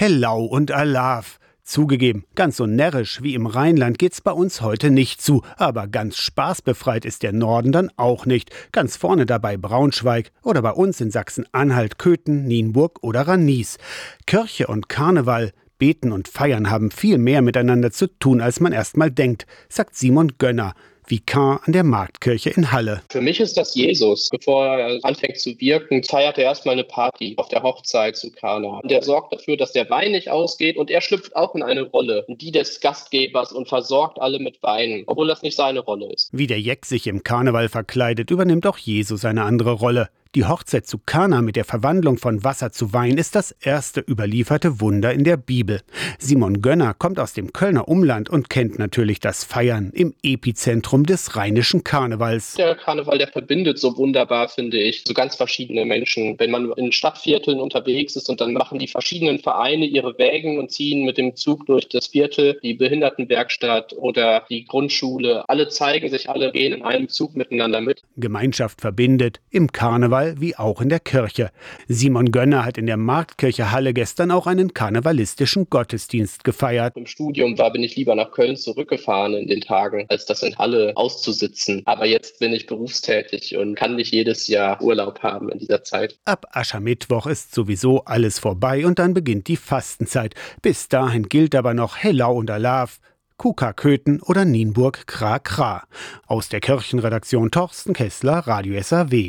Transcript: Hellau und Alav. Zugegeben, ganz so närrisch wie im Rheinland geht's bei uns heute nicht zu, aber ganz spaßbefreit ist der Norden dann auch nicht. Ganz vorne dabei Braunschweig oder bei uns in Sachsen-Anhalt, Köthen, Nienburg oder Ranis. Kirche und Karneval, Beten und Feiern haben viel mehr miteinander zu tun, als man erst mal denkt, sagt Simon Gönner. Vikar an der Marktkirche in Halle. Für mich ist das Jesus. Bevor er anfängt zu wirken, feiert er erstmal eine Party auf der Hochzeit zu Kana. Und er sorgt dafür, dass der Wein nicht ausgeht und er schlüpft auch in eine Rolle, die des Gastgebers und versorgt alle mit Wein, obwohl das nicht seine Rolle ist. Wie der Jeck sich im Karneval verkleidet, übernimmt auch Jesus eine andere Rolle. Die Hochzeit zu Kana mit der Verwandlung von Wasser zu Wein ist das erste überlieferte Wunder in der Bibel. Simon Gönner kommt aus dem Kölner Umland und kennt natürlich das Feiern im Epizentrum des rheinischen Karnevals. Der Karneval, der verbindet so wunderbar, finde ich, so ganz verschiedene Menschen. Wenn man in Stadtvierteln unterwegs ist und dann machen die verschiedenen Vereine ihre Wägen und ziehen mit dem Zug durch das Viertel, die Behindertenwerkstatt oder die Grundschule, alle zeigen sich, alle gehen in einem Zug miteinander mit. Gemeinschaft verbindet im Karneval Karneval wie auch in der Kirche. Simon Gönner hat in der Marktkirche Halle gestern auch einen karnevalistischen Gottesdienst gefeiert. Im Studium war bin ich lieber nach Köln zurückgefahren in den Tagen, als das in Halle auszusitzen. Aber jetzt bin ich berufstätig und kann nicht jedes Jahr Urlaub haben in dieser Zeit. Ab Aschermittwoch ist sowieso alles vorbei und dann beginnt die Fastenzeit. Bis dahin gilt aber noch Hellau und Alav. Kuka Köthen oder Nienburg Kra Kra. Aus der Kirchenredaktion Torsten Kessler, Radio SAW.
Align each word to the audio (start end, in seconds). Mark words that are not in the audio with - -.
Hellau 0.00 0.44
und 0.44 0.70
Alav. 0.70 1.40
Zugegeben, 1.64 2.22
ganz 2.36 2.56
so 2.58 2.66
närrisch 2.66 3.20
wie 3.20 3.34
im 3.34 3.46
Rheinland 3.46 3.98
geht's 3.98 4.20
bei 4.20 4.30
uns 4.30 4.60
heute 4.60 4.92
nicht 4.92 5.20
zu, 5.20 5.42
aber 5.56 5.88
ganz 5.88 6.18
spaßbefreit 6.18 7.04
ist 7.04 7.24
der 7.24 7.32
Norden 7.32 7.72
dann 7.72 7.90
auch 7.96 8.24
nicht. 8.24 8.52
Ganz 8.70 8.96
vorne 8.96 9.26
dabei 9.26 9.56
Braunschweig 9.56 10.30
oder 10.44 10.62
bei 10.62 10.70
uns 10.70 11.00
in 11.00 11.10
Sachsen-Anhalt, 11.10 11.98
Köthen, 11.98 12.44
Nienburg 12.44 13.02
oder 13.02 13.22
Ranis. 13.22 13.78
Kirche 14.24 14.68
und 14.68 14.88
Karneval, 14.88 15.50
Beten 15.78 16.12
und 16.12 16.28
Feiern 16.28 16.70
haben 16.70 16.92
viel 16.92 17.18
mehr 17.18 17.42
miteinander 17.42 17.90
zu 17.90 18.06
tun, 18.06 18.40
als 18.40 18.60
man 18.60 18.72
erst 18.72 18.96
mal 18.96 19.10
denkt, 19.10 19.48
sagt 19.68 19.96
Simon 19.96 20.34
Gönner. 20.38 20.74
Vikar 21.10 21.60
an 21.64 21.72
der 21.72 21.84
Marktkirche 21.84 22.50
in 22.50 22.70
Halle. 22.70 23.02
Für 23.10 23.20
mich 23.20 23.40
ist 23.40 23.56
das 23.56 23.74
Jesus. 23.74 24.28
Bevor 24.30 24.66
er 24.66 24.98
anfängt 25.04 25.38
zu 25.38 25.58
wirken, 25.60 26.04
feiert 26.04 26.38
er 26.38 26.44
erstmal 26.44 26.74
eine 26.74 26.84
Party 26.84 27.34
auf 27.38 27.48
der 27.48 27.62
Hochzeit 27.62 28.16
zu 28.16 28.30
Kana. 28.30 28.80
Und 28.82 28.92
er 28.92 29.02
sorgt 29.02 29.32
dafür, 29.32 29.56
dass 29.56 29.72
der 29.72 29.88
Wein 29.88 30.12
nicht 30.12 30.30
ausgeht 30.30 30.76
und 30.76 30.90
er 30.90 31.00
schlüpft 31.00 31.34
auch 31.34 31.54
in 31.54 31.62
eine 31.62 31.82
Rolle, 31.82 32.26
die 32.28 32.52
des 32.52 32.80
Gastgebers 32.80 33.52
und 33.52 33.68
versorgt 33.68 34.20
alle 34.20 34.38
mit 34.38 34.62
Wein, 34.62 35.04
obwohl 35.06 35.28
das 35.28 35.42
nicht 35.42 35.56
seine 35.56 35.80
Rolle 35.80 36.12
ist. 36.12 36.28
Wie 36.32 36.46
der 36.46 36.60
Jeck 36.60 36.84
sich 36.84 37.06
im 37.06 37.22
Karneval 37.22 37.68
verkleidet, 37.68 38.30
übernimmt 38.30 38.66
auch 38.66 38.78
Jesus 38.78 39.24
eine 39.24 39.44
andere 39.44 39.72
Rolle. 39.72 40.08
Die 40.34 40.44
Hochzeit 40.44 40.86
zu 40.86 40.98
Kana 40.98 41.40
mit 41.40 41.56
der 41.56 41.64
Verwandlung 41.64 42.18
von 42.18 42.44
Wasser 42.44 42.70
zu 42.70 42.92
Wein 42.92 43.16
ist 43.16 43.34
das 43.34 43.50
erste 43.62 44.00
überlieferte 44.00 44.78
Wunder 44.78 45.10
in 45.14 45.24
der 45.24 45.38
Bibel. 45.38 45.80
Simon 46.18 46.60
Gönner 46.60 46.92
kommt 46.92 47.18
aus 47.18 47.32
dem 47.32 47.54
Kölner 47.54 47.88
Umland 47.88 48.28
und 48.28 48.50
kennt 48.50 48.78
natürlich 48.78 49.20
das 49.20 49.44
Feiern 49.44 49.90
im 49.94 50.14
Epizentrum 50.22 51.06
des 51.06 51.34
rheinischen 51.34 51.82
Karnevals. 51.82 52.56
Der 52.56 52.74
Karneval, 52.74 53.16
der 53.16 53.28
verbindet 53.28 53.78
so 53.78 53.96
wunderbar, 53.96 54.50
finde 54.50 54.76
ich, 54.76 55.02
so 55.06 55.14
ganz 55.14 55.34
verschiedene 55.34 55.86
Menschen. 55.86 56.38
Wenn 56.38 56.50
man 56.50 56.72
in 56.72 56.92
Stadtvierteln 56.92 57.58
unterwegs 57.58 58.14
ist 58.14 58.28
und 58.28 58.42
dann 58.42 58.52
machen 58.52 58.78
die 58.78 58.88
verschiedenen 58.88 59.38
Vereine 59.38 59.86
ihre 59.86 60.18
Wägen 60.18 60.58
und 60.58 60.70
ziehen 60.70 61.06
mit 61.06 61.16
dem 61.16 61.36
Zug 61.36 61.64
durch 61.64 61.88
das 61.88 62.08
Viertel, 62.08 62.58
die 62.62 62.74
Behindertenwerkstatt 62.74 63.94
oder 63.94 64.44
die 64.50 64.66
Grundschule, 64.66 65.48
alle 65.48 65.70
zeigen 65.70 66.10
sich, 66.10 66.28
alle 66.28 66.52
gehen 66.52 66.74
in 66.74 66.82
einem 66.82 67.08
Zug 67.08 67.34
miteinander 67.34 67.80
mit. 67.80 68.02
Gemeinschaft 68.18 68.82
verbindet 68.82 69.40
im 69.50 69.72
Karneval 69.72 70.17
Karneval 70.18 70.40
wie 70.40 70.56
auch 70.56 70.80
in 70.80 70.88
der 70.88 71.00
Kirche. 71.00 71.50
Simon 71.86 72.30
Gönner 72.30 72.64
hat 72.64 72.78
in 72.78 72.86
der 72.86 72.96
Marktkirche 72.96 73.70
Halle 73.70 73.94
gestern 73.94 74.30
auch 74.30 74.46
einen 74.46 74.74
karnevalistischen 74.74 75.68
Gottesdienst 75.70 76.44
gefeiert. 76.44 76.96
Im 76.96 77.06
Studium 77.06 77.58
war 77.58 77.72
bin 77.72 77.82
ich 77.82 77.96
lieber 77.96 78.14
nach 78.14 78.32
Köln 78.32 78.56
zurückgefahren 78.56 79.34
in 79.34 79.48
den 79.48 79.60
Tagen, 79.60 80.06
als 80.08 80.26
das 80.26 80.42
in 80.42 80.56
Halle 80.56 80.92
auszusitzen. 80.96 81.82
Aber 81.84 82.06
jetzt 82.06 82.38
bin 82.40 82.52
ich 82.52 82.66
berufstätig 82.66 83.56
und 83.56 83.74
kann 83.74 83.96
nicht 83.96 84.12
jedes 84.12 84.48
Jahr 84.48 84.80
Urlaub 84.82 85.22
haben 85.22 85.48
in 85.50 85.58
dieser 85.58 85.84
Zeit. 85.84 86.18
Ab 86.24 86.46
Aschermittwoch 86.52 87.26
ist 87.26 87.54
sowieso 87.54 88.04
alles 88.04 88.38
vorbei 88.38 88.86
und 88.86 88.98
dann 88.98 89.14
beginnt 89.14 89.48
die 89.48 89.56
Fastenzeit. 89.56 90.34
Bis 90.62 90.88
dahin 90.88 91.28
gilt 91.28 91.54
aber 91.54 91.74
noch 91.74 91.96
Hellau 91.96 92.36
und 92.36 92.50
Alav. 92.50 92.98
Kuka 93.38 93.72
Köthen 93.72 94.20
oder 94.20 94.44
Nienburg 94.44 95.06
Kra 95.06 95.38
Kra. 95.38 95.84
Aus 96.26 96.48
der 96.48 96.58
Kirchenredaktion 96.58 97.52
Torsten 97.52 97.94
Kessler, 97.94 98.38
Radio 98.38 98.82
SAW. 98.82 99.26